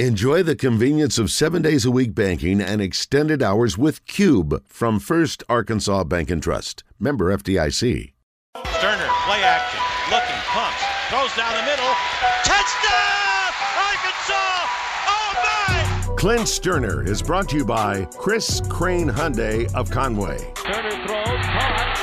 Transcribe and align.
Enjoy 0.00 0.42
the 0.42 0.56
convenience 0.56 1.18
of 1.18 1.30
seven 1.30 1.62
days 1.62 1.84
a 1.84 1.90
week 1.92 2.16
banking 2.16 2.60
and 2.60 2.82
extended 2.82 3.40
hours 3.44 3.78
with 3.78 4.04
Cube 4.06 4.60
from 4.66 4.98
First 4.98 5.44
Arkansas 5.48 6.02
Bank 6.02 6.32
and 6.32 6.42
Trust. 6.42 6.82
Member 6.98 7.26
FDIC. 7.26 8.12
Stoerner, 8.56 9.08
play 9.24 9.44
action, 9.44 9.80
looking, 10.10 10.34
pumps, 10.50 10.82
throws 11.08 11.32
down 11.36 11.54
the 11.54 11.62
middle. 11.70 11.94
Touchdown! 12.42 13.52
Arkansas! 13.78 14.66
Oh 15.06 16.08
my! 16.08 16.16
Clint 16.16 16.48
Stoerner 16.48 17.06
is 17.06 17.22
brought 17.22 17.48
to 17.50 17.56
you 17.58 17.64
by 17.64 18.04
Chris 18.18 18.60
Crain 18.68 19.08
Hyundai 19.08 19.72
of 19.76 19.92
Conway. 19.92 20.38
Turner 20.56 20.90
throws, 21.06 21.46
caught. 21.46 22.00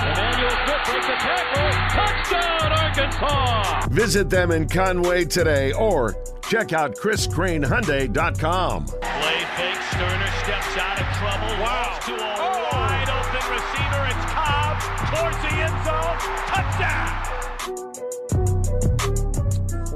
Emmanuel 0.00 0.48
Smith 0.48 0.84
breaks 0.86 1.06
the 1.06 1.16
tackle. 1.20 1.70
Touchdown, 1.92 2.72
Arkansas! 2.72 3.88
Visit 3.90 4.30
them 4.30 4.50
in 4.50 4.66
Conway 4.66 5.26
today 5.26 5.72
or 5.72 6.16
check 6.54 6.72
out 6.72 6.94
chriscrainhyundai.com. 6.94 8.84
Play 8.86 9.00
fake, 9.00 9.74
Stoerner 9.90 10.30
steps 10.44 10.76
out 10.78 11.00
of 11.00 11.06
trouble. 11.18 11.48
Wow. 11.60 11.98
To 12.06 12.12
a 12.12 12.36
oh. 12.38 12.68
wide 12.70 13.10
open 13.10 13.42
receiver. 13.50 14.06
It's 14.06 14.24
Cobb 14.32 14.78
towards 15.10 15.38
the 15.42 15.50
end 15.58 15.76
zone. 15.84 16.16
Touchdown! 16.46 17.12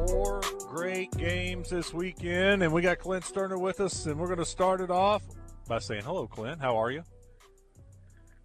Four 0.05 0.41
great 0.67 1.13
games 1.17 1.71
this 1.71 1.95
weekend, 1.95 2.65
and 2.65 2.73
we 2.73 2.83
got 2.83 2.99
Clint 2.99 3.23
Stoerner 3.25 3.61
with 3.61 3.79
us, 3.79 4.07
and 4.07 4.19
we're 4.19 4.27
going 4.27 4.39
to 4.39 4.45
start 4.45 4.81
it 4.81 4.91
off 4.91 5.23
by 5.69 5.79
saying 5.79 6.03
hello, 6.03 6.27
Clint. 6.27 6.61
How 6.61 6.77
are 6.77 6.91
you? 6.91 7.05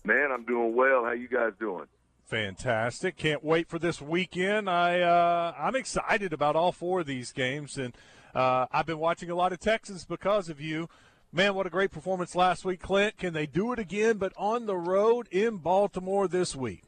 Man, 0.04 0.30
I'm 0.32 0.46
doing 0.46 0.76
well. 0.76 1.04
How 1.04 1.14
you 1.14 1.28
guys 1.28 1.54
doing? 1.60 1.88
Fantastic! 2.26 3.18
Can't 3.18 3.44
wait 3.44 3.68
for 3.68 3.78
this 3.78 4.02
weekend. 4.02 4.70
I 4.70 5.02
uh, 5.02 5.54
I'm 5.58 5.76
excited 5.76 6.34
about 6.34 6.56
all 6.56 6.72
four 6.72 7.02
of 7.02 7.06
these 7.06 7.32
games, 7.32 7.78
and 7.78 7.94
uh, 8.34 8.66
I've 8.72 8.86
been 8.86 9.00
watching 9.00 9.30
a 9.30 9.36
lot 9.36 9.52
of 9.52 9.60
Texans 9.60 10.06
because 10.06 10.50
of 10.50 10.62
you. 10.62 10.88
Man, 11.32 11.56
what 11.56 11.66
a 11.66 11.70
great 11.70 11.92
performance 11.92 12.36
last 12.36 12.64
week, 12.64 12.82
Clint. 12.82 13.18
Can 13.18 13.34
they 13.34 13.46
do 13.46 13.74
it 13.74 13.80
again, 13.80 14.18
but 14.18 14.34
on 14.38 14.68
the 14.68 14.78
road 14.78 15.28
in 15.32 15.58
Baltimore 15.58 16.28
this 16.28 16.56
week? 16.56 16.84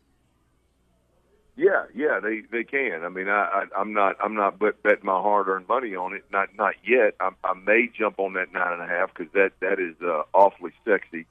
Yeah, 1.57 1.85
yeah, 1.93 2.19
they 2.21 2.41
they 2.51 2.63
can. 2.63 3.03
I 3.03 3.09
mean, 3.09 3.27
I, 3.29 3.63
I 3.63 3.79
I'm 3.79 3.93
not 3.93 4.15
I'm 4.23 4.35
not 4.35 4.59
bet, 4.59 4.83
betting 4.83 5.05
my 5.05 5.19
hard 5.19 5.47
earned 5.47 5.67
money 5.67 5.95
on 5.95 6.13
it. 6.13 6.23
Not 6.31 6.49
not 6.55 6.75
yet. 6.85 7.15
I, 7.19 7.29
I 7.43 7.53
may 7.53 7.89
jump 7.97 8.19
on 8.19 8.33
that 8.33 8.53
nine 8.53 8.73
and 8.73 8.81
a 8.81 8.87
half 8.87 9.13
because 9.13 9.31
that 9.33 9.51
that 9.61 9.79
is 9.79 9.95
uh, 10.01 10.23
awfully 10.33 10.71
sexy. 10.85 11.25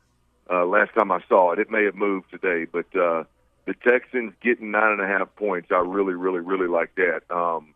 Uh, 0.50 0.64
last 0.66 0.94
time 0.94 1.10
I 1.10 1.20
saw 1.28 1.52
it, 1.52 1.58
it 1.58 1.70
may 1.70 1.84
have 1.84 1.94
moved 1.94 2.30
today, 2.30 2.66
but 2.70 2.86
uh, 2.96 3.24
the 3.66 3.74
Texans 3.74 4.32
getting 4.42 4.70
nine 4.70 4.92
and 4.92 5.00
a 5.00 5.06
half 5.06 5.34
points, 5.36 5.68
I 5.70 5.78
really 5.78 6.14
really 6.14 6.40
really 6.40 6.68
like 6.68 6.94
that. 6.96 7.22
Um, 7.30 7.74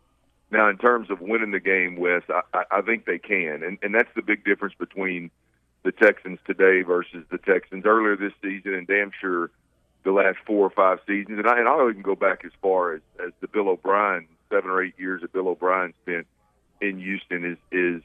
now, 0.51 0.67
in 0.69 0.77
terms 0.77 1.11
of 1.11 1.21
winning 1.21 1.51
the 1.51 1.59
game, 1.59 1.95
Wes, 1.95 2.23
I, 2.29 2.41
I, 2.53 2.63
I 2.79 2.81
think 2.81 3.05
they 3.05 3.19
can, 3.19 3.63
and 3.63 3.77
and 3.81 3.93
that's 3.93 4.09
the 4.15 4.21
big 4.21 4.43
difference 4.43 4.73
between 4.77 5.31
the 5.83 5.91
Texans 5.91 6.39
today 6.45 6.81
versus 6.81 7.23
the 7.31 7.37
Texans 7.37 7.85
earlier 7.85 8.15
this 8.15 8.33
season, 8.41 8.73
and 8.73 8.87
damn 8.87 9.11
sure 9.19 9.51
the 10.03 10.11
last 10.11 10.37
four 10.45 10.65
or 10.65 10.69
five 10.69 10.99
seasons, 11.05 11.39
and 11.39 11.47
I 11.47 11.59
and 11.59 11.67
I'll 11.67 11.89
even 11.89 12.01
go 12.01 12.15
back 12.15 12.43
as 12.45 12.51
far 12.61 12.93
as 12.93 13.01
as 13.25 13.31
the 13.41 13.47
Bill 13.47 13.69
O'Brien 13.69 14.27
seven 14.49 14.69
or 14.69 14.83
eight 14.83 14.95
years 14.97 15.21
that 15.21 15.33
Bill 15.33 15.47
O'Brien 15.49 15.93
spent 16.01 16.27
in 16.81 16.99
Houston 16.99 17.45
is 17.45 17.57
is 17.71 18.01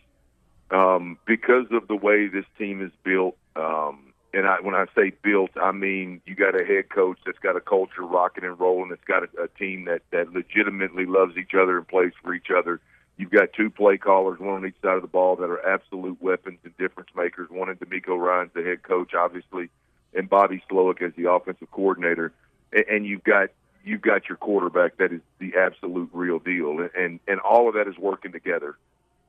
um, 0.71 1.19
because 1.27 1.67
of 1.71 1.89
the 1.89 1.97
way 1.97 2.29
this 2.29 2.47
team 2.59 2.83
is 2.83 2.93
built. 3.05 3.37
Um, 3.57 4.13
and 4.35 4.47
I, 4.47 4.57
when 4.61 4.75
I 4.75 4.87
say 4.95 5.13
built, 5.23 5.51
I 5.61 5.73
mean 5.73 6.21
you 6.27 6.35
got 6.35 6.61
a 6.61 6.65
head 6.65 6.91
coach 6.91 7.19
that's 7.25 7.39
got 7.39 7.57
a 7.57 7.61
culture 7.61 8.03
rocking 8.03 8.45
and 8.45 8.59
rolling. 8.59 8.91
That's 8.91 9.05
got 9.05 9.23
a, 9.23 9.45
a 9.45 9.49
team 9.49 9.85
that 9.87 10.03
that 10.11 10.33
legitimately 10.33 11.07
loves 11.07 11.37
each 11.37 11.55
other 11.55 11.79
and 11.79 11.89
plays 11.89 12.13
for 12.23 12.35
each 12.35 12.49
other. 12.57 12.81
You've 13.17 13.31
got 13.31 13.53
two 13.53 13.71
play 13.71 13.97
callers, 13.97 14.41
one 14.41 14.55
on 14.55 14.67
each 14.67 14.81
side 14.83 14.97
of 14.97 15.03
the 15.03 15.09
ball, 15.09 15.37
that 15.37 15.49
are 15.49 15.65
absolute 15.65 16.21
weapons 16.21 16.59
and 16.65 16.77
difference 16.77 17.11
makers. 17.17 17.49
One 17.49 17.71
in 17.71 17.77
DeMeco 17.77 18.19
Ryans 18.19 18.51
the 18.55 18.63
head 18.63 18.83
coach, 18.83 19.15
obviously 19.15 19.71
and 20.15 20.31
Bobby 20.31 20.63
Slowik 20.71 21.03
as 21.03 21.13
the 21.17 21.31
offensive 21.31 21.71
coordinator, 21.71 22.33
and 22.73 23.05
you've 23.05 23.25
got 23.25 23.51
you've 23.85 24.01
got 24.01 24.29
your 24.29 24.39
quarterback 24.39 24.97
that 24.97 25.13
is 25.13 25.21
the 25.39 25.55
absolute 25.57 26.11
real 26.13 26.39
deal, 26.39 26.89
and 26.97 27.21
and 27.27 27.41
all 27.41 27.69
of 27.69 27.75
that 27.75 27.89
is 27.89 27.99
working 27.99 28.33
together, 28.33 28.77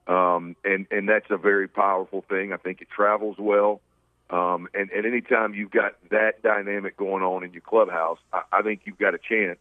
um, 0.08 0.56
and 0.64 0.88
and 0.92 1.10
that's 1.10 1.30
a 1.30 1.38
very 1.38 1.68
powerful 1.68 2.24
thing. 2.30 2.54
I 2.54 2.58
think 2.58 2.82
it 2.82 2.88
travels 2.90 3.38
well, 3.38 3.82
um, 4.30 4.68
and 4.74 4.90
and 4.92 5.06
anytime 5.06 5.54
you've 5.54 5.72
got 5.72 5.94
that 6.10 6.42
dynamic 6.42 6.98
going 6.98 7.24
on 7.24 7.44
in 7.44 7.54
your 7.54 7.62
clubhouse, 7.62 8.20
I, 8.34 8.42
I 8.52 8.62
think 8.62 8.82
you've 8.86 8.98
got 8.98 9.14
a 9.14 9.20
chance 9.20 9.60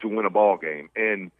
to 0.00 0.08
win 0.08 0.26
a 0.26 0.30
ball 0.30 0.56
game, 0.56 0.90
and. 0.96 1.30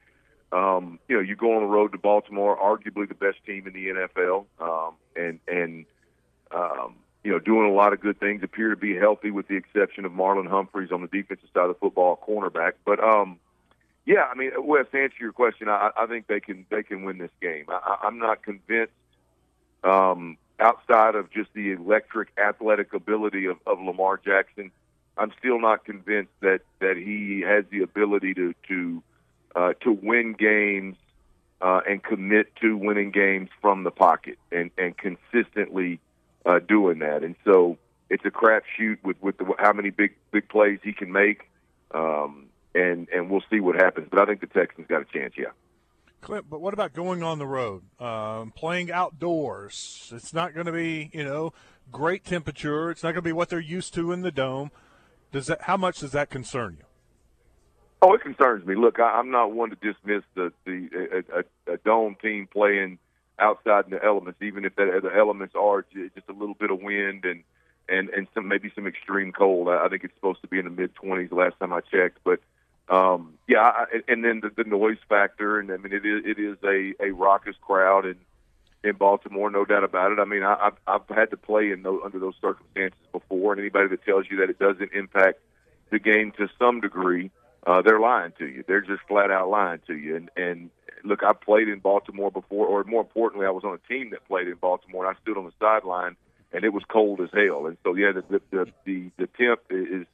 Um, 0.51 0.99
you 1.09 1.17
know, 1.17 1.21
you 1.21 1.37
go 1.37 1.57
on 1.57 1.61
the 1.61 1.69
road 1.69 1.93
to 1.93 1.99
Baltimore, 1.99 2.57
arguably 2.57 3.07
the 3.07 3.15
best 3.15 3.37
team 3.45 3.67
in 3.67 3.75
the 3.75 3.89
NFL, 3.89 4.47
um, 4.59 4.95
and 5.15 5.39
and 5.47 5.85
um, 6.51 6.95
you 7.25 7.33
know, 7.33 7.39
doing 7.39 7.69
a 7.69 7.75
lot 7.75 7.93
of 7.93 8.01
good 8.01 8.19
things, 8.19 8.43
appear 8.43 8.71
to 8.71 8.77
be 8.77 8.97
healthy 8.97 9.31
with 9.31 9.49
the 9.49 9.57
exception 9.57 10.07
of 10.07 10.13
Marlon 10.13 10.49
Humphreys 10.49 10.93
on 10.93 11.03
the 11.03 11.09
defensive 11.09 11.49
side 11.53 11.65
of 11.65 11.69
the 11.69 11.75
football, 11.75 12.19
cornerback. 12.27 12.73
But 12.87 13.03
um, 13.03 13.39
yeah, 14.07 14.25
I 14.33 14.35
mean, 14.35 14.53
Wes, 14.59 14.87
to 14.93 15.03
answer 15.03 15.17
your 15.21 15.33
question, 15.33 15.69
I, 15.69 15.91
I 15.97 16.07
think 16.07 16.27
they 16.27 16.41
can 16.41 16.65
they 16.71 16.83
can 16.83 17.05
win 17.05 17.19
this 17.19 17.31
game. 17.43 17.67
I, 17.69 17.99
I'm 18.03 18.19
not 18.19 18.43
convinced, 18.43 18.93
um, 19.85 20.39
outside 20.61 21.15
of 21.15 21.31
just 21.31 21.53
the 21.55 21.73
electric 21.73 22.29
athletic 22.39 22.93
ability 22.93 23.47
of, 23.47 23.59
of 23.67 23.81
Lamar 23.81 24.17
Jackson, 24.17 24.71
I'm 25.17 25.33
still 25.39 25.61
not 25.61 25.85
convinced 25.85 26.33
that 26.41 26.61
that 26.81 26.97
he 26.97 27.43
has 27.47 27.65
the 27.71 27.83
ability 27.83 28.35
to 28.35 28.55
to 28.69 29.03
uh, 29.57 29.73
to 29.81 29.93
win 29.93 30.35
games 30.35 30.97
uh, 31.61 31.81
and 31.89 32.03
commit 32.03 32.55
to 32.57 32.77
winning 32.77 33.11
games 33.11 33.51
from 33.61 33.85
the 33.85 33.91
pocket 33.91 34.39
and 34.53 34.71
and 34.79 34.97
consistently 34.97 36.01
uh, 36.47 36.61
doing 36.61 37.01
that. 37.01 37.23
And 37.25 37.35
so 37.45 37.79
it's 38.11 38.25
a 38.25 38.31
crapshoot 38.31 38.99
with 39.03 39.21
with 39.21 39.39
the, 39.39 39.53
how 39.59 39.73
many 39.73 39.91
big 39.91 40.15
big 40.31 40.49
plays 40.49 40.79
he 40.83 40.93
can 40.93 41.13
make, 41.13 41.51
um, 41.93 42.47
and 42.75 43.09
and 43.13 43.31
we'll 43.31 43.45
see 43.51 43.61
what 43.61 43.75
happens. 43.75 44.09
But 44.11 44.21
I 44.21 44.27
think 44.27 44.41
the 44.41 44.47
Texans 44.47 44.87
got 44.89 45.03
a 45.03 45.05
chance. 45.05 45.35
Yeah. 45.37 45.51
Clint, 46.21 46.51
but 46.51 46.61
what 46.61 46.75
about 46.75 46.93
going 46.93 47.23
on 47.23 47.39
the 47.39 47.47
road, 47.47 47.83
um, 48.01 48.53
playing 48.53 48.91
outdoors? 48.91 50.11
It's 50.15 50.33
not 50.33 50.55
going 50.55 50.67
to 50.67 50.73
be, 50.73 51.11
you 51.13 51.25
know, 51.25 51.53
great 51.93 52.25
temperature. 52.25 52.91
It's 52.91 53.03
not 53.03 53.11
going 53.11 53.23
to 53.23 53.29
be 53.29 53.33
what 53.33 53.49
they're 53.49 53.61
used 53.61 53.95
to 53.95 54.13
in 54.13 54.23
the 54.23 54.33
dome. 54.33 54.71
Does 55.33 55.47
that? 55.47 55.63
How 55.63 55.77
much 55.77 56.01
does 56.01 56.13
that 56.13 56.31
concern 56.31 56.77
you? 56.79 56.85
Oh, 58.01 58.15
it 58.15 58.23
concerns 58.23 58.65
me. 58.67 58.75
Look, 58.75 59.01
I, 59.01 59.19
I'm 59.19 59.31
not 59.31 59.53
one 59.53 59.71
to 59.71 59.77
dismiss 59.77 60.23
the 60.35 60.53
the 60.65 60.89
a, 60.95 61.41
a, 61.41 61.75
a 61.75 61.77
dome 61.79 62.17
team 62.21 62.49
playing 62.51 62.99
outside 63.39 63.85
in 63.85 63.91
the 63.91 64.05
elements, 64.05 64.41
even 64.43 64.65
if 64.65 64.75
the, 64.77 65.01
the 65.03 65.15
elements 65.15 65.55
are 65.55 65.85
just 65.93 66.29
a 66.29 66.33
little 66.33 66.55
bit 66.55 66.71
of 66.71 66.81
wind 66.81 67.25
and 67.25 67.43
and 67.89 68.09
and 68.11 68.29
some 68.35 68.49
maybe 68.49 68.71
some 68.75 68.87
extreme 68.87 69.33
cold. 69.33 69.69
I, 69.69 69.87
I 69.87 69.89
think 69.89 70.05
it's 70.05 70.15
supposed 70.15 70.43
to 70.43 70.49
be 70.49 70.59
in 70.59 70.65
the 70.65 70.71
mid 70.71 70.95
20s 70.95 71.33
last 71.33 71.59
time 71.61 71.73
I 71.73 71.81
checked, 71.81 72.19
but 72.25 72.41
um, 72.89 73.35
yeah, 73.49 73.87
and 74.07 74.25
then 74.25 74.41
the, 74.41 74.51
the 74.63 74.69
noise 74.69 74.99
factor, 75.09 75.59
and 75.59 75.71
I 75.73 75.79
mean 75.79 75.93
it 75.93 76.05
is 76.05 76.23
it 76.25 76.39
is 76.39 76.59
a 76.63 76.93
a 77.03 77.13
raucous 77.13 77.57
crowd 77.61 78.05
in 78.05 78.17
in 78.85 78.95
Baltimore, 78.97 79.51
no 79.51 79.65
doubt 79.65 79.85
about 79.85 80.13
it. 80.13 80.19
I 80.19 80.25
mean, 80.25 80.43
I, 80.43 80.55
I've 80.67 80.77
I've 80.87 81.17
had 81.17 81.31
to 81.31 81.37
play 81.37 81.73
in 81.73 81.83
those, 81.83 82.01
under 82.05 82.19
those 82.19 82.35
circumstances 82.41 83.01
before, 83.11 83.53
and 83.53 83.61
anybody 83.61 83.89
that 83.89 84.05
tells 84.05 84.27
you 84.31 84.37
that 84.39 84.51
it 84.51 84.59
doesn't 84.59 84.93
impact 84.93 85.41
the 85.91 85.99
game 85.99 86.33
to 86.33 86.49
some 86.59 86.81
degree, 86.81 87.31
uh, 87.67 87.81
they're 87.81 88.01
lying 88.01 88.33
to 88.39 88.47
you. 88.47 88.63
They're 88.67 88.83
just 88.83 89.03
flat 89.09 89.31
out 89.31 89.49
lying 89.49 89.81
to 89.87 89.97
you. 89.97 90.17
And 90.17 90.31
and 90.37 90.71
look, 91.03 91.23
I 91.23 91.33
played 91.33 91.69
in 91.69 91.79
Baltimore 91.79 92.31
before, 92.31 92.67
or 92.67 92.85
more 92.85 93.01
importantly, 93.01 93.47
I 93.47 93.51
was 93.51 93.65
on 93.65 93.75
a 93.75 93.89
team 93.89 94.11
that 94.11 94.29
played 94.29 94.49
in 94.49 94.57
Baltimore, 94.57 95.07
and 95.07 95.17
I 95.17 95.21
stood 95.23 95.39
on 95.39 95.47
the 95.47 95.53
sideline, 95.59 96.17
and 96.53 96.65
it 96.65 96.73
was 96.73 96.83
cold 96.87 97.21
as 97.21 97.31
hell. 97.33 97.67
And 97.67 97.79
so, 97.83 97.95
yeah, 97.95 98.13
the 98.13 98.41
the, 98.51 98.67
the, 98.85 99.11
the 99.17 99.27
temp 99.27 99.61
is 99.71 100.07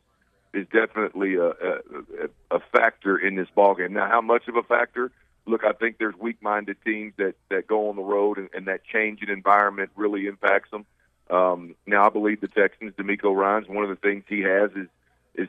is 0.54 0.66
definitely 0.72 1.34
a, 1.34 1.48
a 1.48 1.78
a 2.50 2.60
factor 2.72 3.19
in 3.19 3.34
this 3.34 3.48
ball 3.54 3.75
game. 3.75 3.92
Now, 3.92 4.09
how 4.09 4.20
much 4.20 4.48
of 4.48 4.56
a 4.56 4.62
factor? 4.62 5.10
Look, 5.47 5.65
I 5.65 5.72
think 5.72 5.98
there's 5.98 6.15
weak-minded 6.19 6.76
teams 6.84 7.12
that 7.19 7.34
that 7.50 7.66
go 7.66 7.88
on 7.91 7.97
the 7.97 8.03
road, 8.03 8.38
and, 8.38 8.48
and 8.54 8.66
that 8.69 8.84
change 8.84 9.20
in 9.22 9.31
environment 9.31 9.91
really 9.97 10.27
impacts 10.27 10.71
them. 10.71 10.86
Um, 11.30 11.74
now, 11.86 12.06
I 12.06 12.10
believe 12.10 12.41
the 12.41 12.48
Texans, 12.48 12.92
DeMeco 12.95 13.34
Ryans 13.34 13.68
one 13.68 13.84
of 13.84 13.91
the 13.91 13.97
things 13.97 14.24
he 14.28 14.41
has 14.41 14.71
is 14.72 14.89
is 15.34 15.48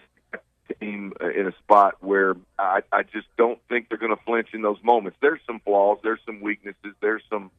team 0.80 1.14
in 1.22 1.48
a 1.48 1.52
spot 1.64 1.96
where 2.02 2.36
I, 2.58 2.82
I 2.92 3.04
just 3.04 3.28
don't 3.38 3.60
think 3.70 3.90
they're 3.90 3.98
going 3.98 4.16
to 4.16 4.24
flinch 4.24 4.50
in 4.54 4.62
those 4.62 4.82
moments. 4.84 5.18
There's 5.22 5.40
some 5.46 5.60
flaws, 5.60 6.00
there's 6.04 6.20
some 6.26 6.42
weaknesses, 6.42 6.94
there's 7.02 7.24
some 7.30 7.52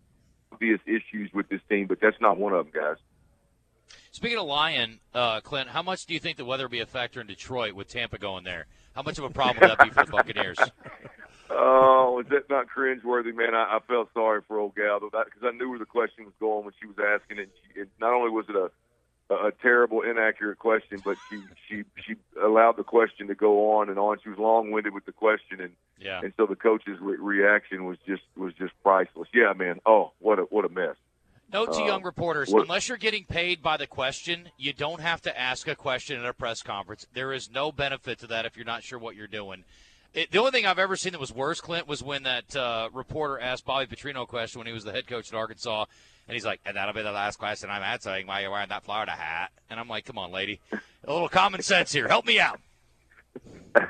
obvious 0.53 0.81
issues 0.87 1.33
with 1.33 1.49
this 1.49 1.61
team, 1.69 1.87
but 1.87 2.01
that's 2.01 2.21
not 2.21 2.39
one 2.39 2.53
of 2.53 2.67
them, 2.67 2.83
guys. 2.83 2.97
Speaking 4.17 4.39
of 4.39 4.47
Lion, 4.47 4.99
uh, 5.13 5.43
Clint, 5.43 5.69
how 5.69 5.83
much 5.83 6.07
do 6.07 6.15
you 6.15 6.21
think 6.21 6.39
the 6.39 6.45
weather 6.47 6.65
will 6.65 6.71
be 6.71 6.81
a 6.81 6.87
factor 6.87 7.21
in 7.21 7.27
Detroit 7.27 7.75
with 7.75 7.89
Tampa 7.89 8.17
going 8.17 8.45
there? 8.45 8.65
How 8.95 9.03
much 9.03 9.19
of 9.19 9.25
a 9.25 9.29
problem 9.29 9.61
would 9.61 9.77
that 9.79 9.85
be 9.85 9.91
for 9.91 10.07
the 10.07 10.11
Buccaneers? 10.11 10.59
Oh, 11.49 12.21
is 12.21 12.27
that 12.31 12.51
not 12.51 12.67
cringeworthy, 12.77 13.33
man? 13.33 13.55
I, 13.55 13.77
I 13.77 13.79
felt 13.87 14.09
sorry 14.13 14.41
for 14.49 14.59
old 14.59 14.75
gal 14.75 14.99
because 14.99 15.27
I 15.45 15.53
knew 15.53 15.71
where 15.71 15.79
the 15.79 15.85
question 15.85 16.25
was 16.25 16.35
going 16.41 16.65
when 16.65 16.75
she 16.81 16.89
was 16.89 16.97
asking 16.99 17.39
it. 17.39 17.51
She, 17.73 17.83
it 17.83 17.89
not 18.01 18.13
only 18.13 18.31
was 18.31 18.47
it 18.49 18.57
a 18.57 18.69
a, 19.33 19.47
a 19.49 19.53
terrible, 19.53 20.03
inaccurate 20.03 20.59
question, 20.59 21.01
but 21.05 21.17
she 21.31 21.41
she 21.69 21.85
she 22.05 22.17
allowed 22.43 22.77
the 22.77 22.83
question 22.83 23.29
to 23.29 23.37
go 23.37 23.75
on 23.79 23.89
and 23.91 23.97
on. 23.99 24.19
She 24.25 24.29
was 24.29 24.39
long 24.41 24.73
winded 24.73 24.93
with 24.93 25.05
the 25.07 25.13
question, 25.13 25.61
and 25.61 25.73
Yeah. 26.01 26.21
and 26.21 26.33
so 26.37 26.47
the 26.47 26.57
coach's 26.57 26.99
re- 27.01 27.17
reaction 27.17 27.85
was 27.85 27.97
just 28.09 28.23
was 28.37 28.53
just 28.55 28.73
priceless. 28.83 29.29
Yeah, 29.33 29.53
man. 29.53 29.79
Oh, 29.87 30.11
what 30.19 30.41
a 30.41 30.43
what 30.43 30.65
a 30.65 30.69
mess. 30.69 30.97
Note 31.53 31.73
to 31.75 31.83
young 31.83 32.03
reporters: 32.03 32.51
what- 32.51 32.63
unless 32.63 32.89
you're 32.89 32.99
getting 32.99 33.25
paid 33.25 33.63
by 33.63 33.77
the 33.77 33.87
question, 33.87 34.51
you 34.57 34.73
don't 34.73 35.01
have 35.01 35.23
to 35.23 35.39
ask 35.39 35.69
a 35.69 35.77
question 35.77 36.19
at 36.19 36.27
a 36.27 36.33
press 36.33 36.63
conference. 36.63 37.07
There 37.13 37.33
is 37.33 37.51
no 37.51 37.71
benefit 37.73 38.19
to 38.21 38.27
that 38.29 38.45
if 38.47 38.57
you're 38.57 38.67
not 38.67 38.83
sure 38.83 38.99
what 38.99 39.17
you're 39.17 39.27
doing. 39.27 39.65
It, 40.13 40.31
the 40.31 40.39
only 40.39 40.51
thing 40.51 40.67
I've 40.67 40.79
ever 40.79 40.97
seen 40.97 41.13
that 41.13 41.21
was 41.21 41.33
worse, 41.33 41.61
Clint, 41.61 41.87
was 41.87 42.03
when 42.03 42.23
that 42.23 42.57
uh, 42.57 42.89
reporter 42.93 43.39
asked 43.39 43.67
Bobby 43.67 43.87
Petrino 43.87 44.23
a 44.23 44.27
question 44.27 44.59
when 44.59 44.67
he 44.67 44.73
was 44.73 44.83
the 44.83 44.93
head 44.93 45.07
coach 45.07 45.29
at 45.29 45.37
Arkansas, 45.37 45.85
and 46.27 46.35
he's 46.35 46.45
like, 46.45 46.61
"And 46.65 46.77
that'll 46.77 46.95
be 46.95 47.03
the 47.03 47.13
last 47.13 47.39
question 47.39 47.71
I'm 47.71 47.83
answering. 47.83 48.27
Why 48.27 48.39
are 48.39 48.43
you're 48.43 48.51
wearing 48.51 48.71
that 48.71 48.85
Florida 48.85 49.13
hat?" 49.13 49.51
And 49.71 49.79
I'm 49.79 49.89
like, 49.89 50.05
"Come 50.07 50.19
on, 50.19 50.33
lady, 50.33 50.61
a 50.73 51.13
little 51.13 51.29
common 51.29 51.63
sense 51.63 51.93
here. 51.93 52.09
Help 52.09 52.27
me 52.27 52.41
out." 52.41 52.61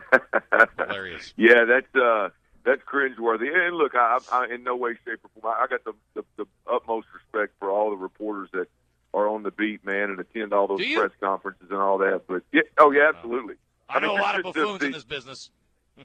Hilarious. 0.78 1.32
Yeah, 1.36 1.64
that's 1.64 1.94
uh, 1.94 2.30
that's 2.66 2.82
cringeworthy. 2.82 3.48
And 3.54 3.76
look, 3.76 3.94
I, 3.94 4.18
I 4.30 4.48
in 4.52 4.64
no 4.64 4.76
way, 4.76 4.98
shape, 5.06 5.20
or 5.24 5.30
form, 5.40 5.54
I 5.56 5.64
I 5.64 5.66
got 5.68 5.84
the, 5.84 5.92
the 6.14 6.24
the 6.36 6.44
utmost 6.70 7.06
respect 7.14 7.54
for 7.58 7.70
all 7.70 7.90
the 7.90 7.96
reporters 7.96 8.50
that 8.52 8.66
are 9.14 9.28
on 9.28 9.44
the 9.44 9.52
beat, 9.52 9.84
man, 9.86 10.10
and 10.10 10.20
attend 10.20 10.52
all 10.52 10.66
those 10.66 10.84
press 10.94 11.12
conferences 11.20 11.68
and 11.70 11.78
all 11.78 11.98
that. 11.98 12.22
But 12.26 12.42
yeah, 12.52 12.62
oh 12.78 12.90
yeah, 12.90 13.12
absolutely. 13.14 13.54
I 13.88 14.00
know 14.00 14.08
mean, 14.08 14.18
a 14.18 14.22
lot 14.22 14.36
of 14.36 14.42
buffoons 14.42 14.80
the- 14.80 14.86
in 14.86 14.92
this 14.92 15.04
business. 15.04 15.50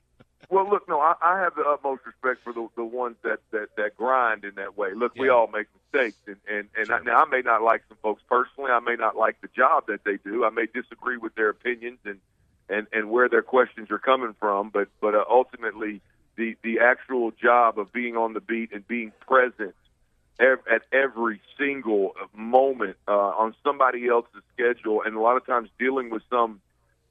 Well, 0.50 0.70
look, 0.70 0.90
no, 0.90 1.00
I, 1.00 1.14
I 1.22 1.40
have 1.40 1.56
the 1.56 1.62
utmost 1.62 2.02
respect 2.06 2.44
for 2.44 2.52
the 2.52 2.68
the 2.76 2.84
ones 2.84 3.16
that 3.24 3.40
that 3.52 3.70
that 3.78 3.96
grind 3.96 4.44
in 4.44 4.56
that 4.56 4.78
way. 4.78 4.90
Look, 4.94 5.16
we 5.16 5.30
all 5.30 5.48
make 5.48 5.68
mistakes, 5.94 6.18
and 6.28 6.36
and 6.46 6.68
and 6.76 6.92
I, 6.92 7.00
now 7.00 7.24
I 7.24 7.26
may 7.26 7.42
not 7.42 7.62
like 7.62 7.84
some 7.88 7.98
folks 8.02 8.22
personally. 8.28 8.70
I 8.70 8.82
may 8.82 8.96
not 8.96 9.16
like 9.16 9.40
the 9.40 9.48
job 9.56 9.88
that 9.88 10.04
they 10.04 10.18
do. 10.18 10.44
I 10.44 10.50
may 10.50 10.66
disagree 10.66 11.16
with 11.16 11.36
their 11.36 11.48
opinions 11.48 12.00
and 12.04 12.20
and 12.68 12.88
and 12.92 13.10
where 13.10 13.30
their 13.30 13.44
questions 13.44 13.92
are 13.92 14.00
coming 14.00 14.36
from. 14.42 14.72
But 14.72 14.90
but 15.00 15.16
uh, 15.16 15.24
ultimately, 15.30 16.02
the 16.38 16.56
the 16.64 16.80
actual 16.80 17.32
job 17.32 17.78
of 17.80 17.92
being 17.94 18.16
on 18.18 18.34
the 18.34 18.42
beat 18.42 18.72
and 18.74 18.88
being 18.88 19.12
present 19.28 19.76
ev- 20.40 20.66
at 20.72 20.82
every 20.92 21.42
single 21.58 22.14
moment 22.36 22.98
uh, 23.08 23.12
on 23.12 23.54
somebody 23.64 24.08
else's 24.08 24.42
schedule, 24.54 25.02
and 25.06 25.16
a 25.16 25.20
lot 25.22 25.38
of 25.38 25.46
times 25.46 25.70
dealing 25.80 26.10
with 26.10 26.24
some 26.30 26.62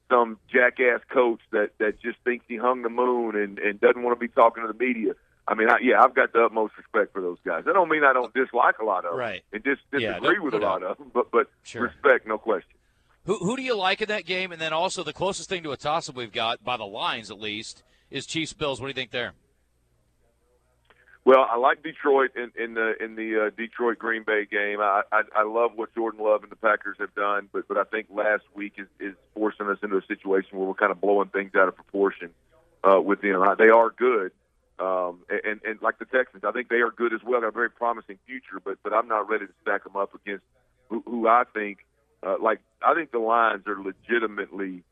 some 0.09 0.37
jackass 0.51 1.01
coach 1.09 1.39
that 1.51 1.69
that 1.79 2.01
just 2.01 2.17
thinks 2.23 2.45
he 2.47 2.57
hung 2.57 2.81
the 2.81 2.89
moon 2.89 3.35
and 3.35 3.59
and 3.59 3.79
doesn't 3.79 4.03
want 4.03 4.17
to 4.17 4.19
be 4.19 4.27
talking 4.31 4.65
to 4.65 4.71
the 4.71 4.77
media. 4.77 5.13
I 5.47 5.55
mean, 5.55 5.69
I, 5.69 5.77
yeah, 5.81 6.01
I've 6.01 6.13
got 6.13 6.33
the 6.33 6.45
utmost 6.45 6.73
respect 6.77 7.11
for 7.13 7.21
those 7.21 7.37
guys. 7.43 7.65
That 7.65 7.73
don't 7.73 7.89
mean 7.89 8.03
I 8.03 8.13
don't 8.13 8.33
dislike 8.33 8.77
a 8.79 8.85
lot 8.85 9.05
of 9.05 9.11
them, 9.13 9.19
Right. 9.19 9.43
and 9.51 9.63
just 9.63 9.81
disagree 9.91 10.37
no- 10.37 10.43
with 10.43 10.53
a 10.53 10.59
lot 10.59 10.83
of 10.83 10.97
them, 10.97 11.11
but 11.13 11.31
but 11.31 11.47
Sure. 11.63 11.81
respect, 11.83 12.27
no 12.27 12.37
question. 12.37 12.69
Who, 13.25 13.37
who 13.37 13.55
do 13.55 13.61
you 13.61 13.75
like 13.75 14.01
in 14.01 14.07
that 14.09 14.25
game? 14.25 14.51
And 14.51 14.59
then 14.59 14.73
also 14.73 15.03
the 15.03 15.13
closest 15.13 15.47
thing 15.47 15.61
to 15.63 15.71
a 15.71 15.77
toss 15.77 16.09
up 16.09 16.15
we've 16.15 16.31
got, 16.31 16.63
by 16.63 16.77
the 16.77 16.85
lines 16.85 17.29
at 17.29 17.39
least, 17.39 17.83
is 18.11 18.25
Chiefs 18.25 18.53
Bills. 18.53 18.79
What 18.79 18.87
do 18.87 18.89
you 18.89 18.95
think 18.95 19.11
there? 19.11 19.33
Well, 21.23 21.47
I 21.47 21.57
like 21.57 21.83
Detroit 21.83 22.31
in, 22.35 22.51
in 22.61 22.73
the 22.73 22.93
in 23.03 23.15
the 23.15 23.45
uh, 23.45 23.49
Detroit 23.55 23.99
Green 23.99 24.23
Bay 24.23 24.45
game. 24.49 24.79
I, 24.79 25.03
I 25.11 25.21
I 25.35 25.43
love 25.43 25.71
what 25.75 25.93
Jordan 25.93 26.23
Love 26.23 26.41
and 26.41 26.51
the 26.51 26.55
Packers 26.55 26.97
have 26.99 27.13
done, 27.13 27.47
but 27.53 27.67
but 27.67 27.77
I 27.77 27.83
think 27.83 28.07
last 28.09 28.43
week 28.55 28.73
is 28.77 28.87
is 28.99 29.13
forcing 29.35 29.67
us 29.67 29.77
into 29.83 29.97
a 29.97 30.05
situation 30.07 30.57
where 30.57 30.67
we're 30.67 30.73
kind 30.73 30.91
of 30.91 30.99
blowing 30.99 31.29
things 31.29 31.51
out 31.55 31.67
of 31.67 31.75
proportion 31.75 32.31
uh, 32.83 32.99
with 32.99 33.21
them. 33.21 33.39
Uh, 33.39 33.53
They 33.53 33.69
are 33.69 33.91
good, 33.91 34.31
um, 34.79 35.19
and 35.29 35.61
and 35.63 35.79
like 35.79 35.99
the 35.99 36.05
Texans, 36.05 36.43
I 36.43 36.51
think 36.53 36.69
they 36.69 36.81
are 36.81 36.89
good 36.89 37.13
as 37.13 37.21
well. 37.23 37.39
They 37.39 37.45
have 37.45 37.53
a 37.53 37.55
very 37.55 37.69
promising 37.69 38.17
future, 38.25 38.59
but 38.63 38.79
but 38.81 38.91
I'm 38.91 39.07
not 39.07 39.29
ready 39.29 39.45
to 39.45 39.53
stack 39.61 39.83
them 39.83 39.95
up 39.95 40.15
against 40.15 40.43
who, 40.89 41.03
who 41.05 41.27
I 41.27 41.43
think 41.53 41.85
uh, 42.23 42.37
like 42.41 42.61
I 42.83 42.95
think 42.95 43.11
the 43.11 43.19
Lions 43.19 43.67
are 43.67 43.79
legitimately. 43.79 44.83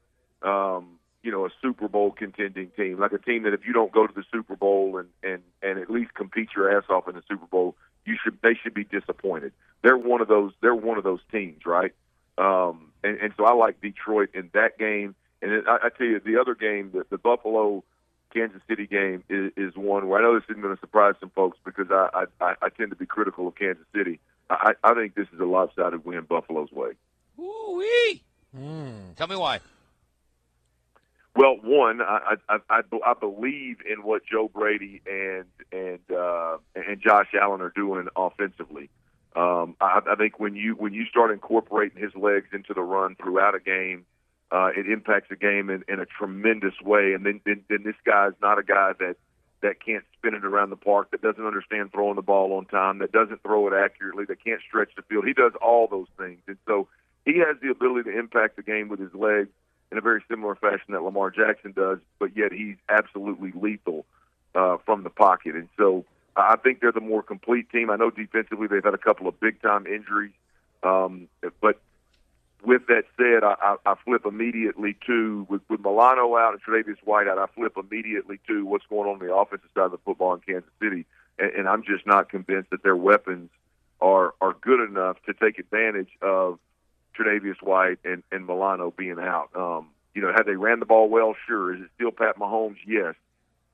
Um, 0.43 0.98
you 1.23 1.31
know, 1.31 1.45
a 1.45 1.49
Super 1.61 1.87
Bowl 1.87 2.11
contending 2.11 2.71
team, 2.77 2.99
like 2.99 3.11
a 3.11 3.17
team 3.17 3.43
that 3.43 3.53
if 3.53 3.65
you 3.65 3.73
don't 3.73 3.91
go 3.91 4.07
to 4.07 4.13
the 4.13 4.23
Super 4.31 4.55
Bowl 4.55 4.97
and 4.97 5.09
and 5.23 5.41
and 5.61 5.79
at 5.79 5.89
least 5.89 6.13
compete 6.13 6.49
your 6.55 6.75
ass 6.75 6.85
off 6.89 7.07
in 7.07 7.15
the 7.15 7.23
Super 7.27 7.45
Bowl, 7.45 7.75
you 8.05 8.15
should 8.23 8.37
they 8.41 8.53
should 8.61 8.73
be 8.73 8.83
disappointed. 8.83 9.51
They're 9.81 9.97
one 9.97 10.21
of 10.21 10.27
those 10.27 10.53
they're 10.61 10.75
one 10.75 10.97
of 10.97 11.03
those 11.03 11.19
teams, 11.31 11.65
right? 11.65 11.93
Um, 12.37 12.91
and, 13.03 13.17
and 13.19 13.33
so 13.35 13.45
I 13.45 13.53
like 13.53 13.81
Detroit 13.81 14.29
in 14.33 14.49
that 14.53 14.77
game. 14.77 15.15
And 15.41 15.51
then 15.51 15.63
I, 15.67 15.87
I 15.87 15.89
tell 15.89 16.07
you, 16.07 16.19
the 16.19 16.39
other 16.39 16.55
game, 16.55 16.91
the, 16.93 17.05
the 17.09 17.17
Buffalo 17.17 17.83
Kansas 18.33 18.61
City 18.67 18.87
game, 18.87 19.23
is, 19.29 19.51
is 19.57 19.75
one 19.75 20.07
where 20.07 20.19
I 20.19 20.23
know 20.23 20.35
this 20.35 20.43
isn't 20.49 20.61
going 20.61 20.75
to 20.75 20.79
surprise 20.79 21.15
some 21.19 21.31
folks 21.31 21.57
because 21.65 21.87
I, 21.91 22.25
I 22.41 22.55
I 22.61 22.69
tend 22.69 22.91
to 22.91 22.95
be 22.95 23.05
critical 23.05 23.47
of 23.47 23.55
Kansas 23.55 23.85
City. 23.95 24.19
I, 24.49 24.73
I 24.83 24.93
think 24.93 25.15
this 25.15 25.27
is 25.33 25.39
a 25.39 25.45
lopsided 25.45 26.05
win 26.05 26.21
Buffalo's 26.21 26.71
way. 26.71 26.91
Ooh-wee. 27.39 28.23
Tell 29.15 29.27
me 29.27 29.35
why. 29.35 29.59
Well, 31.39 31.55
one, 31.63 32.01
I, 32.01 32.35
I 32.49 32.57
I 32.69 32.81
I 33.05 33.13
believe 33.17 33.77
in 33.89 34.03
what 34.03 34.23
Joe 34.29 34.49
Brady 34.53 35.01
and 35.09 35.45
and 35.71 35.99
uh, 36.13 36.57
and 36.75 37.01
Josh 37.01 37.27
Allen 37.33 37.61
are 37.61 37.71
doing 37.73 38.09
offensively. 38.13 38.89
Um, 39.37 39.77
I, 39.79 40.01
I 40.05 40.15
think 40.15 40.37
when 40.37 40.57
you 40.57 40.73
when 40.73 40.93
you 40.93 41.05
start 41.05 41.31
incorporating 41.31 41.97
his 41.97 42.13
legs 42.13 42.47
into 42.51 42.73
the 42.73 42.81
run 42.81 43.15
throughout 43.15 43.55
a 43.55 43.61
game, 43.61 44.05
uh, 44.51 44.71
it 44.75 44.91
impacts 44.91 45.29
the 45.29 45.37
game 45.37 45.69
in, 45.69 45.85
in 45.87 46.01
a 46.01 46.05
tremendous 46.05 46.73
way. 46.83 47.13
And 47.13 47.25
then, 47.25 47.39
then 47.45 47.63
then 47.69 47.83
this 47.85 47.95
guy's 48.05 48.33
not 48.41 48.59
a 48.59 48.63
guy 48.63 48.91
that 48.99 49.15
that 49.61 49.75
can't 49.81 50.03
spin 50.17 50.33
it 50.33 50.43
around 50.43 50.71
the 50.71 50.75
park, 50.75 51.11
that 51.11 51.21
doesn't 51.21 51.45
understand 51.45 51.93
throwing 51.93 52.17
the 52.17 52.21
ball 52.21 52.51
on 52.51 52.65
time, 52.65 52.97
that 52.97 53.13
doesn't 53.13 53.41
throw 53.43 53.65
it 53.67 53.73
accurately, 53.73 54.25
that 54.25 54.43
can't 54.43 54.59
stretch 54.67 54.91
the 54.97 55.03
field. 55.03 55.25
He 55.25 55.31
does 55.31 55.53
all 55.61 55.87
those 55.87 56.07
things, 56.17 56.41
and 56.47 56.57
so 56.67 56.89
he 57.23 57.37
has 57.37 57.55
the 57.61 57.69
ability 57.69 58.11
to 58.11 58.19
impact 58.19 58.57
the 58.57 58.61
game 58.61 58.89
with 58.89 58.99
his 58.99 59.13
legs 59.13 59.47
in 59.91 59.97
a 59.97 60.01
very 60.01 60.23
similar 60.29 60.55
fashion 60.55 60.93
that 60.93 61.03
Lamar 61.03 61.31
Jackson 61.31 61.71
does, 61.71 61.99
but 62.19 62.35
yet 62.35 62.51
he's 62.51 62.75
absolutely 62.89 63.51
lethal 63.55 64.05
uh, 64.55 64.77
from 64.85 65.03
the 65.03 65.09
pocket. 65.09 65.55
And 65.55 65.67
so 65.77 66.05
I 66.35 66.55
think 66.57 66.79
they're 66.79 66.91
the 66.91 67.01
more 67.01 67.23
complete 67.23 67.69
team. 67.69 67.89
I 67.89 67.95
know 67.95 68.09
defensively 68.11 68.67
they've 68.67 68.83
had 68.83 68.93
a 68.93 68.99
couple 68.99 69.27
of 69.27 69.39
big 69.39 69.61
time 69.61 69.87
injuries, 69.87 70.33
um, 70.83 71.27
but 71.61 71.79
with 72.63 72.87
that 72.87 73.03
said, 73.17 73.43
I, 73.43 73.75
I, 73.85 73.95
flip 74.03 74.25
immediately 74.25 74.97
to 75.07 75.45
with, 75.49 75.61
with 75.69 75.79
Milano 75.79 76.35
out 76.35 76.53
and 76.53 76.61
Tre'Davious 76.61 76.97
White 77.03 77.27
out. 77.27 77.37
I 77.37 77.45
flip 77.55 77.77
immediately 77.77 78.39
to 78.47 78.65
what's 78.65 78.85
going 78.89 79.07
on 79.07 79.21
on 79.21 79.25
the 79.25 79.33
offensive 79.33 79.69
side 79.73 79.85
of 79.85 79.91
the 79.91 79.97
football 79.99 80.33
in 80.33 80.41
Kansas 80.41 80.69
City, 80.81 81.05
and, 81.37 81.51
and 81.51 81.69
I'm 81.69 81.83
just 81.83 82.05
not 82.05 82.29
convinced 82.29 82.69
that 82.71 82.83
their 82.83 82.95
weapons 82.95 83.49
are 84.01 84.33
are 84.41 84.53
good 84.61 84.81
enough 84.81 85.17
to 85.25 85.33
take 85.33 85.59
advantage 85.59 86.09
of 86.21 86.59
Tre'Davious 87.19 87.61
White 87.61 87.99
and, 88.03 88.23
and 88.31 88.45
Milano 88.45 88.93
being 88.95 89.19
out. 89.19 89.49
Um, 89.55 89.89
you 90.13 90.21
know, 90.21 90.31
had 90.33 90.43
they 90.43 90.55
ran 90.55 90.79
the 90.79 90.85
ball 90.85 91.09
well, 91.09 91.35
sure. 91.47 91.73
Is 91.73 91.81
it 91.81 91.89
still 91.95 92.11
Pat 92.11 92.37
Mahomes? 92.37 92.77
Yes. 92.87 93.15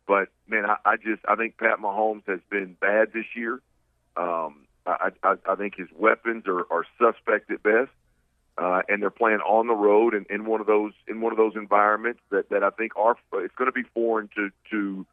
But 0.07 0.29
man, 0.47 0.65
I, 0.65 0.77
I 0.85 0.95
just 0.97 1.21
I 1.27 1.35
think 1.35 1.57
Pat 1.57 1.79
Mahomes 1.79 2.23
has 2.27 2.39
been 2.49 2.75
bad 2.79 3.13
this 3.13 3.25
year. 3.35 3.61
Um, 4.17 4.65
I, 4.85 5.09
I, 5.23 5.35
I 5.47 5.55
think 5.55 5.75
his 5.75 5.87
weapons 5.97 6.43
are, 6.47 6.65
are 6.71 6.85
suspect 6.99 7.49
at 7.49 7.63
best, 7.63 7.89
uh, 8.57 8.81
and 8.87 9.01
they're 9.01 9.09
playing 9.09 9.39
on 9.39 9.67
the 9.67 9.73
road 9.73 10.13
in, 10.13 10.25
in 10.29 10.45
one 10.45 10.61
of 10.61 10.67
those 10.67 10.93
in 11.07 11.21
one 11.21 11.31
of 11.31 11.37
those 11.37 11.55
environments 11.55 12.19
that, 12.29 12.49
that 12.49 12.63
I 12.63 12.69
think 12.69 12.95
are 12.95 13.17
it's 13.33 13.55
going 13.55 13.67
to 13.67 13.71
be 13.71 13.83
foreign 13.93 14.29
to 14.35 14.49
to 14.71 15.05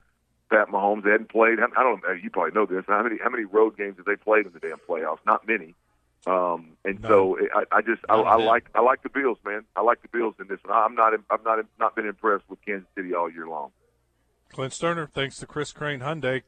Pat 0.51 0.69
Mahomes. 0.69 1.05
They 1.05 1.11
hadn't 1.11 1.31
played. 1.31 1.59
I 1.59 1.83
don't. 1.83 2.03
You 2.23 2.29
probably 2.29 2.53
know 2.53 2.67
this. 2.67 2.85
How 2.87 3.03
many 3.03 3.17
how 3.23 3.31
many 3.31 3.45
road 3.45 3.77
games 3.79 3.97
have 3.97 4.07
they 4.07 4.17
played 4.17 4.47
in 4.47 4.53
the 4.53 4.61
damn 4.61 4.79
playoffs? 4.79 5.25
Not 5.25 5.49
many. 5.49 5.75
Um, 6.25 6.77
and 6.85 7.01
so 7.03 7.37
I, 7.53 7.65
I 7.73 7.83
just 7.83 8.03
I, 8.09 8.15
I 8.15 8.37
like 8.37 8.69
I 8.75 8.81
like 8.81 9.03
the 9.03 9.09
Bills, 9.09 9.39
man. 9.45 9.65
I 9.75 9.83
like 9.83 10.03
the 10.03 10.09
Bills 10.09 10.35
in 10.39 10.47
this 10.47 10.61
one. 10.65 10.77
I'm 10.77 10.95
not 10.95 11.13
I'm 11.31 11.43
not 11.45 11.59
not 11.81 11.97
been 11.97 12.07
impressed 12.07 12.45
with 12.49 12.65
Kansas 12.65 12.89
City 12.95 13.13
all 13.13 13.31
year 13.31 13.49
long. 13.49 13.73
Clint 14.53 14.73
Stoerner, 14.73 15.11
thanks 15.11 15.39
to 15.39 15.47
Chris 15.47 15.73
Crain 15.73 16.01
Hyundai. 16.01 16.43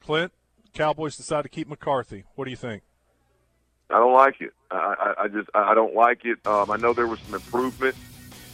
Clint, 0.00 0.32
Cowboys 0.72 1.16
decide 1.16 1.42
to 1.42 1.48
keep 1.48 1.68
McCarthy. 1.68 2.24
What 2.34 2.46
do 2.46 2.50
you 2.50 2.56
think? 2.56 2.82
I 3.90 3.98
don't 3.98 4.14
like 4.14 4.40
it. 4.40 4.52
I, 4.70 5.14
I, 5.18 5.24
I 5.24 5.28
just 5.28 5.50
I 5.54 5.74
don't 5.74 5.94
like 5.94 6.24
it. 6.24 6.38
Um, 6.46 6.70
I 6.70 6.76
know 6.76 6.94
there 6.94 7.06
was 7.06 7.18
some 7.20 7.34
improvement, 7.34 7.96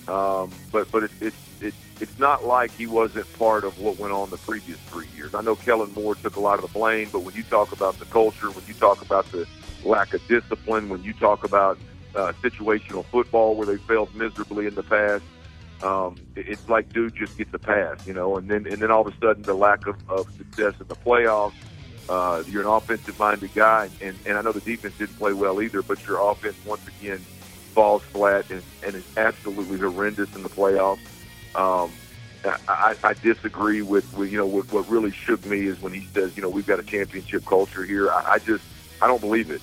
um, 0.08 0.50
but 0.72 0.90
but 0.90 1.04
it, 1.04 1.10
it, 1.20 1.34
it 1.60 1.75
it's 2.00 2.18
not 2.18 2.44
like 2.46 2.70
he 2.72 2.86
wasn't 2.86 3.30
part 3.38 3.64
of 3.64 3.78
what 3.78 3.98
went 3.98 4.12
on 4.12 4.30
the 4.30 4.36
previous 4.38 4.78
three 4.90 5.08
years. 5.16 5.34
I 5.34 5.40
know 5.42 5.56
Kellen 5.56 5.92
Moore 5.92 6.14
took 6.14 6.36
a 6.36 6.40
lot 6.40 6.56
of 6.58 6.62
the 6.62 6.78
blame, 6.78 7.08
but 7.10 7.20
when 7.22 7.34
you 7.34 7.42
talk 7.44 7.72
about 7.72 7.98
the 7.98 8.04
culture, 8.06 8.50
when 8.50 8.64
you 8.66 8.75
talk 8.75 9.00
about 9.02 9.30
the 9.32 9.46
lack 9.84 10.12
of 10.14 10.26
discipline, 10.28 10.88
when 10.88 11.02
you 11.02 11.12
talk 11.14 11.44
about 11.44 11.78
uh, 12.14 12.32
situational 12.42 13.04
football 13.06 13.54
where 13.56 13.66
they 13.66 13.76
failed 13.76 14.14
miserably 14.14 14.66
in 14.66 14.75
the 14.75 14.82
past, 14.82 15.25
um, 15.82 16.16
it- 16.34 16.46
it's 16.48 16.68
like 16.68 16.92
dude 16.92 17.14
just 17.16 17.36
gets 17.36 17.52
a 17.54 17.58
pass, 17.58 17.96
you 18.06 18.12
know, 18.12 18.36
and 18.36 18.48
then 18.48 18.66
and 18.66 18.80
then 18.82 18.90
all 18.90 19.06
of 19.06 19.12
a 19.12 19.16
sudden 19.18 19.44
the 19.44 19.54
lack 19.54 19.86
of, 19.86 19.96
of 20.08 20.26
success 20.36 20.75
in 20.80 20.86
the 20.88 20.96
playoffs. 20.96 21.54
Uh, 22.08 22.44
you're 22.46 22.62
an 22.62 22.68
offensive-minded 22.68 23.52
guy, 23.52 23.90
and, 24.00 24.16
and 24.25 24.38
I 24.38 24.42
know 24.42 24.52
the 24.52 24.60
defense 24.60 24.94
didn't 24.96 25.18
play 25.18 25.32
well 25.32 25.60
either, 25.60 25.82
but 25.82 26.06
your 26.06 26.20
offense 26.30 26.54
once 26.64 26.82
again 26.86 27.20
falls 27.76 28.02
flat 28.04 28.50
and, 28.50 28.62
and 28.83 28.95
is 28.95 29.04
absolutely 29.18 29.78
horrendous 29.78 30.35
in 30.35 30.42
the 30.42 30.49
playoffs. 30.49 30.99
Um, 31.54 31.92
I, 32.68 32.97
I 33.04 33.12
disagree 33.12 33.83
with, 33.83 34.11
with 34.16 34.33
you 34.33 34.38
know 34.38 34.47
what, 34.47 34.73
what 34.73 34.88
really 34.88 35.11
shook 35.11 35.45
me 35.45 35.66
is 35.66 35.80
when 35.83 35.92
he 35.92 36.06
says 36.14 36.35
you 36.37 36.42
know 36.42 36.49
we've 36.49 36.66
got 36.66 36.80
a 36.80 36.83
championship 36.83 37.45
culture 37.45 37.85
here. 37.85 38.11
I, 38.11 38.33
I 38.33 38.38
just 38.38 38.64
I 39.02 39.06
don't 39.06 39.21
believe 39.21 39.50
it. 39.50 39.61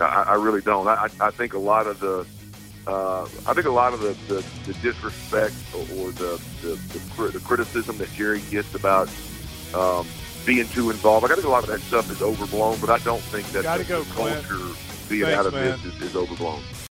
I, 0.00 0.24
I 0.28 0.34
really 0.34 0.62
don't. 0.62 0.88
I, 0.88 1.08
I 1.20 1.30
think 1.30 1.52
a 1.52 1.58
lot 1.58 1.86
of 1.86 2.00
the 2.00 2.26
uh, 2.86 3.24
I 3.46 3.52
think 3.52 3.66
a 3.66 3.70
lot 3.70 3.92
of 3.92 4.00
the, 4.00 4.16
the, 4.32 4.44
the 4.66 4.72
disrespect 4.80 5.54
or 5.74 6.12
the 6.12 6.40
the, 6.62 6.80
the 7.16 7.28
the 7.28 7.40
criticism 7.40 7.98
that 7.98 8.10
Jerry 8.14 8.40
gets 8.50 8.74
about 8.74 9.10
um, 9.74 10.06
being 10.46 10.66
too 10.68 10.90
involved, 10.90 11.26
I 11.26 11.34
think 11.34 11.44
a 11.44 11.50
lot 11.50 11.64
of 11.64 11.68
that 11.68 11.80
stuff 11.80 12.10
is 12.10 12.22
overblown. 12.22 12.78
But 12.80 12.88
I 12.88 12.98
don't 12.98 13.20
think 13.20 13.46
that 13.48 13.64
Gotta 13.64 13.82
the 13.82 13.88
go, 13.88 14.02
Clint. 14.04 14.46
culture 14.46 14.74
being 15.10 15.24
Thanks, 15.24 15.38
out 15.38 15.46
of 15.46 15.52
man. 15.52 15.78
this 15.82 15.84
is, 15.84 16.02
is 16.02 16.16
overblown. 16.16 16.62